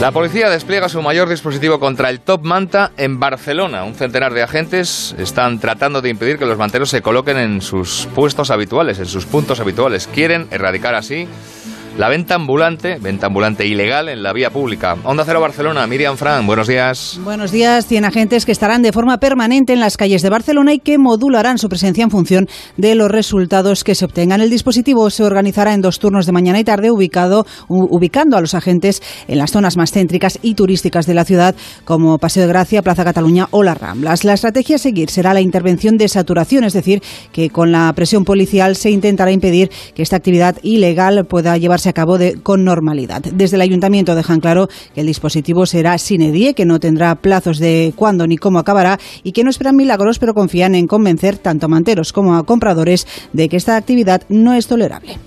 La 0.00 0.10
policía 0.10 0.50
despliega 0.50 0.88
su 0.88 1.00
mayor 1.00 1.28
dispositivo 1.28 1.78
contra 1.80 2.10
el 2.10 2.20
Top 2.20 2.42
Manta 2.44 2.90
en 2.96 3.20
Barcelona. 3.20 3.84
Un 3.84 3.94
centenar 3.94 4.34
de 4.34 4.42
agentes 4.42 5.14
están 5.18 5.60
tratando 5.60 6.02
de 6.02 6.10
impedir 6.10 6.36
que 6.36 6.46
los 6.46 6.58
manteros 6.58 6.90
se 6.90 7.00
coloquen 7.00 7.38
en 7.38 7.62
sus 7.62 8.06
puestos 8.14 8.50
habituales, 8.50 8.98
en 8.98 9.06
sus 9.06 9.24
puntos 9.24 9.60
habituales. 9.60 10.08
Quieren 10.12 10.48
erradicar 10.50 10.94
así 10.94 11.26
la 11.96 12.08
venta 12.08 12.34
ambulante, 12.34 12.98
venta 13.00 13.28
ambulante 13.28 13.66
ilegal 13.66 14.08
en 14.08 14.22
la 14.22 14.32
vía 14.32 14.50
pública. 14.50 14.96
Onda 15.04 15.24
Cero 15.24 15.40
Barcelona, 15.40 15.86
Miriam 15.86 16.16
Fran, 16.16 16.44
buenos 16.44 16.66
días. 16.66 17.20
Buenos 17.22 17.52
días. 17.52 17.86
100 17.86 18.04
agentes 18.04 18.44
que 18.44 18.50
estarán 18.50 18.82
de 18.82 18.92
forma 18.92 19.18
permanente 19.18 19.72
en 19.72 19.80
las 19.80 19.96
calles 19.96 20.22
de 20.22 20.28
Barcelona 20.28 20.72
y 20.72 20.80
que 20.80 20.98
modularán 20.98 21.56
su 21.56 21.68
presencia 21.68 22.02
en 22.02 22.10
función 22.10 22.48
de 22.76 22.96
los 22.96 23.10
resultados 23.10 23.84
que 23.84 23.94
se 23.94 24.04
obtengan. 24.04 24.40
El 24.40 24.50
dispositivo 24.50 25.08
se 25.10 25.22
organizará 25.22 25.72
en 25.72 25.82
dos 25.82 26.00
turnos 26.00 26.26
de 26.26 26.32
mañana 26.32 26.58
y 26.58 26.64
tarde, 26.64 26.90
ubicando 26.90 28.36
a 28.36 28.40
los 28.40 28.54
agentes 28.54 29.00
en 29.28 29.38
las 29.38 29.52
zonas 29.52 29.76
más 29.76 29.92
céntricas 29.92 30.40
y 30.42 30.54
turísticas 30.54 31.06
de 31.06 31.14
la 31.14 31.24
ciudad, 31.24 31.54
como 31.84 32.18
Paseo 32.18 32.42
de 32.42 32.48
Gracia, 32.48 32.82
Plaza 32.82 33.04
Cataluña 33.04 33.46
o 33.52 33.62
las 33.62 33.78
Ramblas. 33.78 34.24
La 34.24 34.34
estrategia 34.34 34.76
a 34.76 34.78
seguir 34.80 35.10
será 35.10 35.32
la 35.32 35.40
intervención 35.40 35.96
de 35.96 36.08
saturación, 36.08 36.64
es 36.64 36.72
decir, 36.72 37.02
que 37.30 37.50
con 37.50 37.70
la 37.70 37.92
presión 37.94 38.24
policial 38.24 38.74
se 38.74 38.90
intentará 38.90 39.30
impedir 39.30 39.70
que 39.94 40.02
esta 40.02 40.16
actividad 40.16 40.56
ilegal 40.62 41.24
pueda 41.26 41.56
llevarse 41.56 41.83
se 41.84 41.90
acabó 41.90 42.16
de, 42.18 42.40
con 42.42 42.64
normalidad. 42.64 43.22
Desde 43.22 43.56
el 43.56 43.60
ayuntamiento 43.60 44.14
dejan 44.14 44.40
claro 44.40 44.68
que 44.94 45.02
el 45.02 45.06
dispositivo 45.06 45.66
será 45.66 45.98
sin 45.98 46.32
die, 46.32 46.54
que 46.54 46.64
no 46.64 46.80
tendrá 46.80 47.14
plazos 47.14 47.58
de 47.58 47.92
cuándo 47.94 48.26
ni 48.26 48.38
cómo 48.38 48.58
acabará 48.58 48.98
y 49.22 49.32
que 49.32 49.44
no 49.44 49.50
esperan 49.50 49.76
milagros, 49.76 50.18
pero 50.18 50.32
confían 50.32 50.74
en 50.74 50.86
convencer 50.86 51.36
tanto 51.36 51.66
a 51.66 51.68
manteros 51.68 52.12
como 52.14 52.36
a 52.36 52.44
compradores 52.44 53.06
de 53.34 53.50
que 53.50 53.58
esta 53.58 53.76
actividad 53.76 54.22
no 54.30 54.54
es 54.54 54.66
tolerable. 54.66 55.18